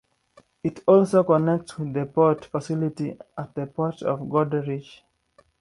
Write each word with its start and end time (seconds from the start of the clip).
It 0.63 0.79
also 0.87 1.21
connects 1.23 1.77
with 1.77 1.93
the 1.93 2.07
port 2.07 2.45
facility 2.45 3.19
at 3.37 3.53
the 3.53 3.67
Port 3.67 4.01
of 4.01 4.21
Goderich. 4.21 5.01